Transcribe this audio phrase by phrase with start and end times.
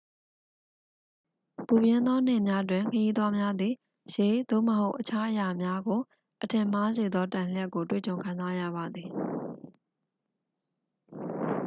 [1.67, 3.73] ပူပြင်းသောနေ့တွင် ခရီးသွားများသည်
[4.15, 5.99] ရေ သို့မဟုတ် အခြားအရာများကို
[6.43, 9.09] အထင်မှားစေသော တံလျှပ်ကို တွေ့ကြုံခံစားရပါသည်။